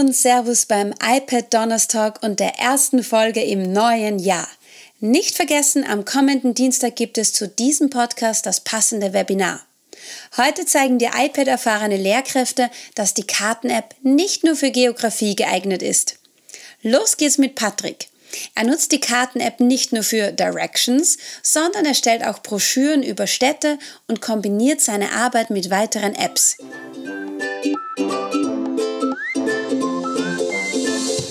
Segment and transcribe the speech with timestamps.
[0.00, 4.48] und Servus beim iPad Donnerstag und der ersten Folge im neuen Jahr.
[4.98, 9.60] Nicht vergessen, am kommenden Dienstag gibt es zu diesem Podcast das passende Webinar.
[10.38, 16.16] Heute zeigen dir iPad-erfahrene Lehrkräfte, dass die Karten-App nicht nur für Geografie geeignet ist.
[16.82, 18.08] Los geht's mit Patrick.
[18.54, 23.78] Er nutzt die Karten-App nicht nur für Directions, sondern er stellt auch Broschüren über Städte
[24.08, 26.56] und kombiniert seine Arbeit mit weiteren Apps.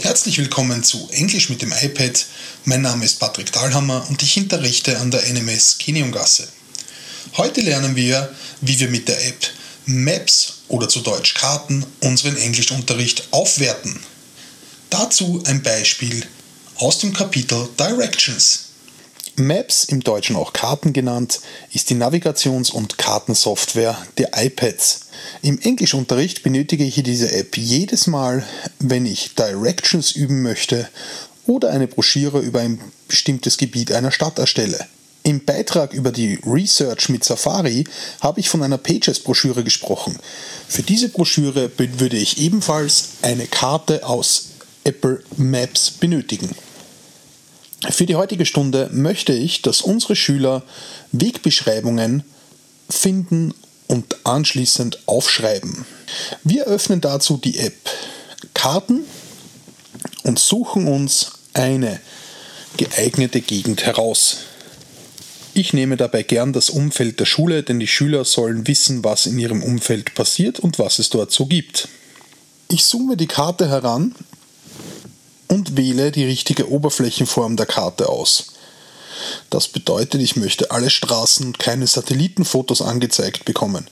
[0.10, 2.26] Herzlich willkommen zu Englisch mit dem iPad.
[2.66, 6.48] Mein Name ist Patrick Dahlhammer und ich unterrichte an der NMS Kiniumgasse.
[7.38, 9.48] Heute lernen wir, wie wir mit der App
[9.86, 14.00] Maps oder zu Deutsch Karten unseren Englischunterricht aufwerten.
[14.90, 16.26] Dazu ein Beispiel
[16.78, 18.69] aus dem Kapitel Directions.
[19.40, 21.42] Maps, im Deutschen auch Karten genannt,
[21.74, 25.08] ist die Navigations- und Kartensoftware der iPads.
[25.42, 28.46] Im Englischunterricht benötige ich diese App jedes Mal,
[28.80, 30.88] wenn ich Directions üben möchte
[31.48, 34.86] oder eine Broschüre über ein bestimmtes Gebiet einer Stadt erstelle.
[35.24, 37.84] Im Beitrag über die Research mit Safari
[38.22, 40.18] habe ich von einer Pages-Broschüre gesprochen.
[40.68, 44.50] Für diese Broschüre würde ich ebenfalls eine Karte aus
[44.84, 46.56] Apple Maps benötigen.
[47.88, 50.64] Für die heutige Stunde möchte ich, dass unsere Schüler
[51.12, 52.24] Wegbeschreibungen
[52.90, 53.54] finden
[53.88, 55.86] und anschließend aufschreiben.
[56.44, 57.90] Wir öffnen dazu die App
[58.54, 59.06] Karten
[60.24, 62.00] und suchen uns eine
[62.78, 64.38] geeignete Gegend heraus.
[65.54, 69.40] Ich nehme dabei gern das Umfeld der Schule, denn die Schüler sollen wissen, was in
[69.40, 71.88] ihrem Umfeld passiert und was es dort so gibt.
[72.70, 74.14] Ich zoome die Karte heran
[75.50, 78.54] und wähle die richtige Oberflächenform der Karte aus.
[79.50, 83.88] Das bedeutet, ich möchte alle Straßen und keine Satellitenfotos angezeigt bekommen.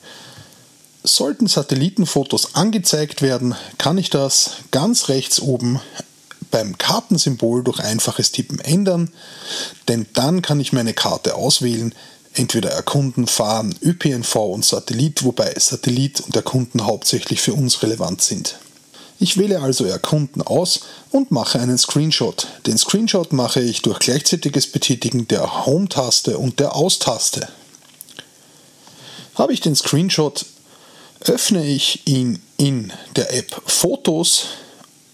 [1.04, 5.80] Sollten Satellitenfotos angezeigt werden, kann ich das ganz rechts oben
[6.50, 9.10] beim Kartensymbol durch einfaches Tippen ändern,
[9.88, 11.94] denn dann kann ich meine Karte auswählen,
[12.34, 18.58] entweder erkunden, fahren, ÖPNV und Satellit, wobei Satellit und Erkunden hauptsächlich für uns relevant sind.
[19.20, 20.80] Ich wähle also Erkunden aus
[21.10, 22.46] und mache einen Screenshot.
[22.66, 27.48] Den Screenshot mache ich durch gleichzeitiges Betätigen der Home-Taste und der Aus-Taste.
[29.34, 30.46] Habe ich den Screenshot,
[31.20, 34.46] öffne ich ihn in der App Fotos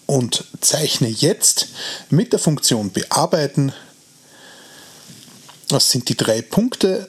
[0.07, 1.69] und zeichne jetzt
[2.11, 3.73] mit der Funktion Bearbeiten.
[5.69, 7.09] Das sind die drei Punkte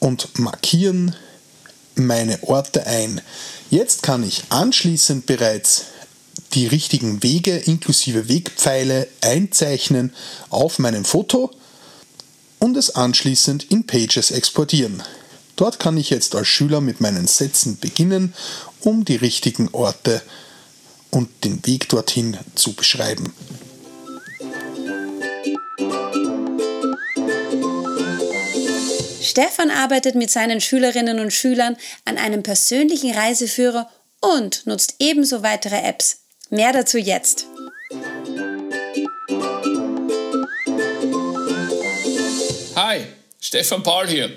[0.00, 1.16] und markieren
[1.94, 3.20] meine Orte ein.
[3.70, 5.86] Jetzt kann ich anschließend bereits
[6.54, 10.12] die richtigen Wege inklusive Wegpfeile einzeichnen
[10.50, 11.50] auf meinem Foto
[12.58, 15.02] und es anschließend in Pages exportieren.
[15.56, 18.34] Dort kann ich jetzt als Schüler mit meinen Sätzen beginnen,
[18.80, 20.22] um die richtigen Orte
[21.10, 23.32] und den Weg dorthin zu beschreiben.
[29.22, 33.88] Stefan arbeitet mit seinen Schülerinnen und Schülern an einem persönlichen Reiseführer
[34.20, 36.22] und nutzt ebenso weitere Apps.
[36.50, 37.46] Mehr dazu jetzt.
[42.74, 43.00] Hi,
[43.40, 44.30] Stefan Paul hier.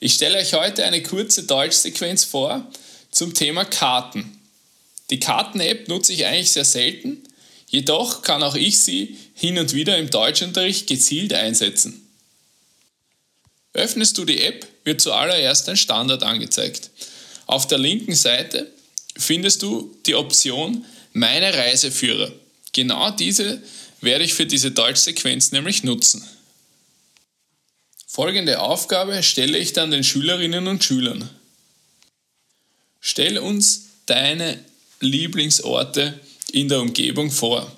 [0.00, 2.66] Ich stelle euch heute eine kurze Deutschsequenz vor
[3.10, 4.40] zum Thema Karten.
[5.10, 7.22] Die Karten-App nutze ich eigentlich sehr selten,
[7.66, 12.09] jedoch kann auch ich sie hin und wieder im Deutschunterricht gezielt einsetzen.
[13.72, 16.90] Öffnest du die App, wird zuallererst ein Standard angezeigt.
[17.46, 18.70] Auf der linken Seite
[19.16, 22.32] findest du die Option Meine Reiseführer.
[22.72, 23.62] Genau diese
[24.00, 26.24] werde ich für diese Deutschsequenz nämlich nutzen.
[28.06, 31.28] Folgende Aufgabe stelle ich dann den Schülerinnen und Schülern.
[33.00, 34.58] Stell uns deine
[35.00, 36.18] Lieblingsorte
[36.52, 37.70] in der Umgebung vor.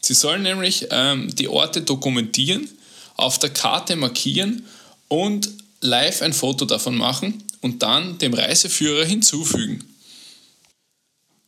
[0.00, 2.68] Sie sollen nämlich ähm, die Orte dokumentieren,
[3.16, 4.66] auf der Karte markieren
[5.14, 5.48] und
[5.80, 9.84] live ein Foto davon machen und dann dem Reiseführer hinzufügen.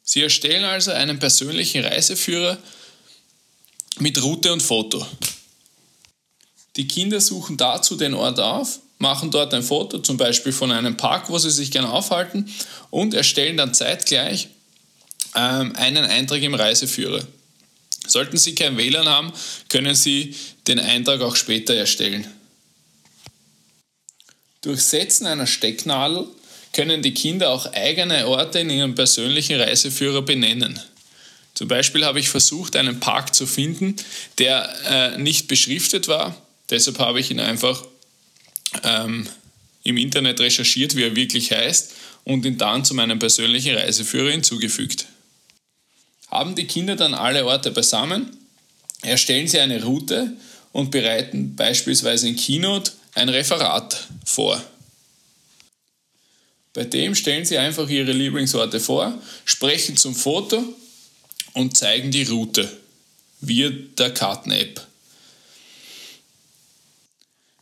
[0.04, 2.58] Sie erstellen also einen persönlichen Reiseführer
[3.98, 5.04] mit Route und Foto.
[6.76, 10.96] Die Kinder suchen dazu den Ort auf, machen dort ein Foto, zum Beispiel von einem
[10.96, 12.48] Park, wo sie sich gerne aufhalten,
[12.90, 14.48] und erstellen dann zeitgleich
[15.34, 17.26] ähm, einen Eintrag im Reiseführer.
[18.06, 19.32] Sollten Sie kein WLAN haben,
[19.68, 20.36] können Sie
[20.68, 22.30] den Eintrag auch später erstellen.
[24.66, 26.26] Durch Setzen einer Stecknadel
[26.72, 30.80] können die Kinder auch eigene Orte in ihrem persönlichen Reiseführer benennen.
[31.54, 33.94] Zum Beispiel habe ich versucht, einen Park zu finden,
[34.38, 36.36] der äh, nicht beschriftet war.
[36.68, 37.84] Deshalb habe ich ihn einfach
[38.82, 39.28] ähm,
[39.84, 45.06] im Internet recherchiert, wie er wirklich heißt, und ihn dann zu meinem persönlichen Reiseführer hinzugefügt.
[46.26, 48.36] Haben die Kinder dann alle Orte beisammen,
[49.02, 50.32] erstellen sie eine Route
[50.72, 54.62] und bereiten beispielsweise in Keynote ein Referat vor.
[56.74, 60.62] Bei dem stellen sie einfach ihre Lieblingsorte vor, sprechen zum Foto
[61.54, 62.70] und zeigen die Route
[63.40, 64.86] via der Karten-App.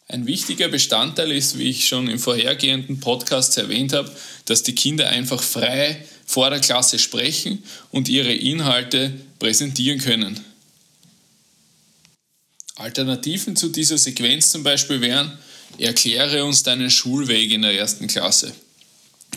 [0.09, 4.11] Ein wichtiger Bestandteil ist, wie ich schon im vorhergehenden Podcast erwähnt habe,
[4.47, 7.63] dass die Kinder einfach frei vor der Klasse sprechen
[7.93, 10.45] und ihre Inhalte präsentieren können.
[12.77, 15.39] Alternativen zu dieser Sequenz zum Beispiel wären,
[15.79, 18.53] erkläre uns deinen Schulweg in der ersten Klasse.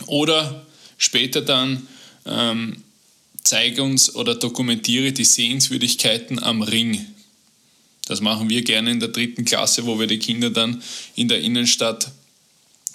[0.06, 1.86] Oder später dann,
[2.26, 2.82] ähm,
[3.42, 7.06] zeige uns oder dokumentiere die Sehenswürdigkeiten am Ring.
[8.06, 10.82] Das machen wir gerne in der dritten Klasse, wo wir die Kinder dann
[11.14, 12.10] in der Innenstadt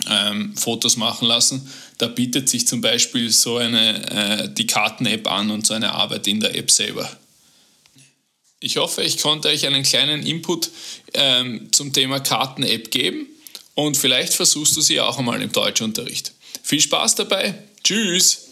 [0.10, 1.68] ähm, Fotos machen lassen.
[1.98, 6.28] Da bietet sich zum Beispiel so eine, äh, die Karten-App an und so eine Arbeit
[6.28, 7.10] in der App selber.
[8.66, 10.72] Ich hoffe, ich konnte euch einen kleinen Input
[11.16, 13.28] ähm, zum Thema Karten-App geben
[13.76, 16.32] und vielleicht versuchst du sie auch einmal im Deutschunterricht.
[16.62, 17.56] Viel Spaß dabei.
[17.84, 18.48] Tschüss.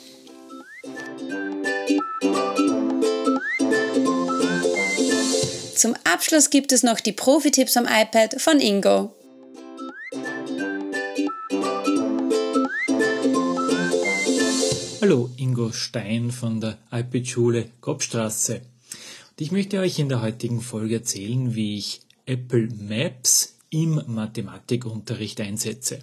[5.77, 9.15] Zum Abschluss gibt es noch die Profi-Tipps am iPad von Ingo.
[15.01, 18.70] Hallo, Ingo Stein von der iPad-Schule Kopfstraße.
[19.39, 25.99] Ich möchte euch in der heutigen Folge erzählen, wie ich Apple Maps im Mathematikunterricht einsetze.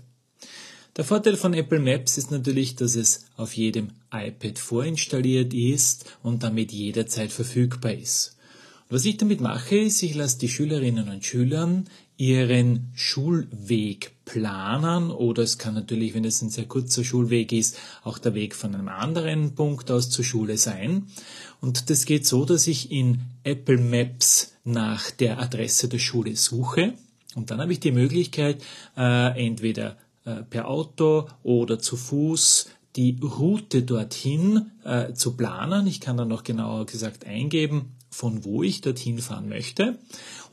[0.97, 6.43] Der Vorteil von Apple Maps ist natürlich, dass es auf jedem iPad vorinstalliert ist und
[6.43, 8.37] damit jederzeit verfügbar ist.
[8.89, 11.85] Was ich damit mache, ist, ich lasse die Schülerinnen und Schüler
[12.19, 18.19] ihren Schulweg planen oder es kann natürlich, wenn es ein sehr kurzer Schulweg ist, auch
[18.19, 21.07] der Weg von einem anderen Punkt aus zur Schule sein.
[21.63, 26.93] Und das geht so, dass ich in Apple Maps nach der Adresse der Schule suche
[27.35, 28.63] und dann habe ich die Möglichkeit,
[28.97, 35.87] äh, entweder äh, per Auto oder zu Fuß die Route dorthin äh, zu planen.
[35.87, 39.99] Ich kann dann noch genauer gesagt eingeben, von wo ich dorthin fahren möchte.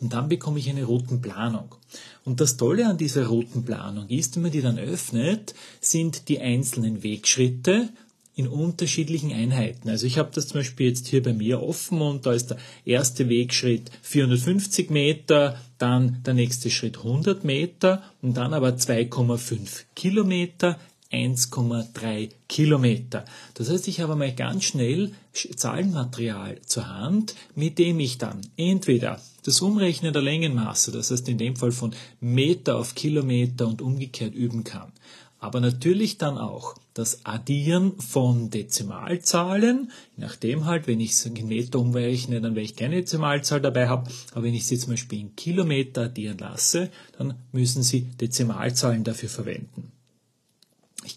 [0.02, 1.75] Und dann bekomme ich eine Routenplanung.
[2.24, 7.04] Und das Tolle an dieser Routenplanung ist, wenn man die dann öffnet, sind die einzelnen
[7.04, 7.90] Wegschritte
[8.36, 9.90] in unterschiedlichen Einheiten.
[9.90, 12.57] Also ich habe das zum Beispiel jetzt hier bei mir offen und da ist der
[12.84, 20.78] erste Wegschritt 450 Meter, dann der nächste Schritt 100 Meter und dann aber 2,5 Kilometer,
[21.15, 23.25] 1,3 Kilometer.
[23.53, 29.19] Das heißt, ich habe mal ganz schnell Zahlenmaterial zur Hand, mit dem ich dann entweder
[29.44, 34.33] das Umrechnen der Längenmaße, das heißt in dem Fall von Meter auf Kilometer und umgekehrt
[34.33, 34.91] üben kann.
[35.39, 41.79] Aber natürlich dann auch das Addieren von Dezimalzahlen, nachdem halt, wenn ich es in Meter
[41.79, 45.35] umrechne, dann werde ich keine Dezimalzahl dabei haben, aber wenn ich sie zum Beispiel in
[45.35, 49.91] Kilometer addieren lasse, dann müssen Sie Dezimalzahlen dafür verwenden.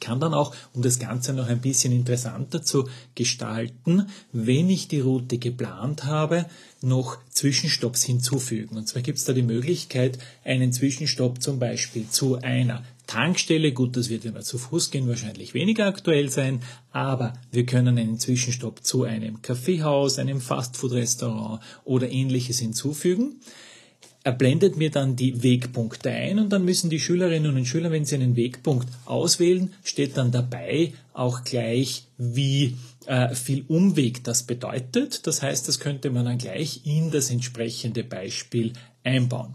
[0.08, 5.00] Kann dann auch, um das Ganze noch ein bisschen interessanter zu gestalten, wenn ich die
[5.00, 6.46] Route geplant habe,
[6.80, 8.78] noch Zwischenstopps hinzufügen.
[8.78, 13.98] Und zwar gibt es da die Möglichkeit, einen Zwischenstopp zum Beispiel zu einer Tankstelle, gut,
[13.98, 18.18] das wird, wenn wir zu Fuß gehen, wahrscheinlich weniger aktuell sein, aber wir können einen
[18.18, 23.40] Zwischenstopp zu einem Kaffeehaus, einem Fastfood-Restaurant oder ähnliches hinzufügen.
[24.28, 28.04] Er blendet mir dann die Wegpunkte ein und dann müssen die Schülerinnen und Schüler, wenn
[28.04, 35.26] sie einen Wegpunkt auswählen, steht dann dabei auch gleich, wie äh, viel Umweg das bedeutet.
[35.26, 39.54] Das heißt, das könnte man dann gleich in das entsprechende Beispiel einbauen.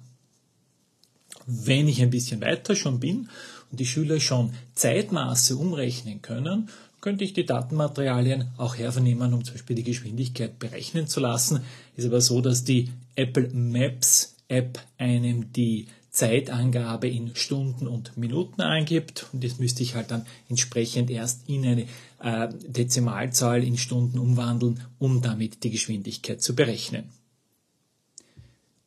[1.46, 3.30] Wenn ich ein bisschen weiter schon bin
[3.70, 6.68] und die Schüler schon Zeitmaße umrechnen können,
[7.00, 11.62] könnte ich die Datenmaterialien auch hervernehmen, um zum Beispiel die Geschwindigkeit berechnen zu lassen.
[11.96, 18.62] Ist aber so, dass die Apple Maps App einem die Zeitangabe in Stunden und Minuten
[18.62, 21.88] angibt und das müsste ich halt dann entsprechend erst in eine
[22.22, 27.06] äh, Dezimalzahl in Stunden umwandeln, um damit die Geschwindigkeit zu berechnen.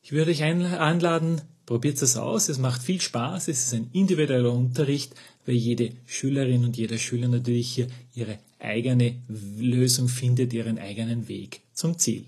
[0.03, 4.53] Ich würde euch einladen, probiert es aus, es macht viel Spaß, es ist ein individueller
[4.53, 5.13] Unterricht,
[5.47, 9.17] weil jede Schülerin und jeder Schüler natürlich hier ihre eigene
[9.59, 12.25] Lösung findet, ihren eigenen Weg zum Ziel.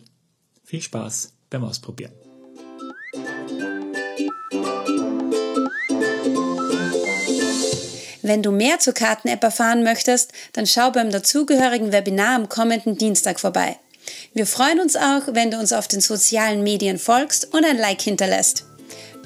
[0.65, 2.28] Viel Spaß beim Ausprobieren.
[8.29, 13.41] Wenn du mehr zur Karten-App erfahren möchtest, dann schau beim dazugehörigen Webinar am kommenden Dienstag
[13.41, 13.79] vorbei.
[14.35, 18.03] Wir freuen uns auch, wenn du uns auf den sozialen Medien folgst und ein Like
[18.03, 18.65] hinterlässt.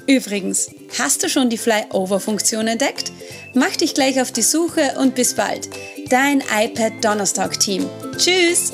[0.07, 3.11] Übrigens, hast du schon die Flyover-Funktion entdeckt?
[3.53, 5.69] Mach dich gleich auf die Suche und bis bald.
[6.07, 7.89] Dein iPad Donnerstag-Team.
[8.17, 8.71] Tschüss!